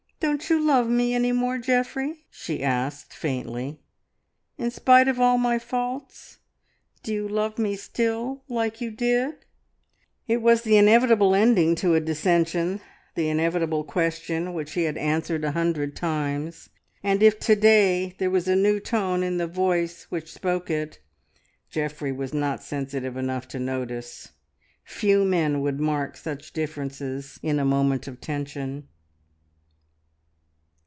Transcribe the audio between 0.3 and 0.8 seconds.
you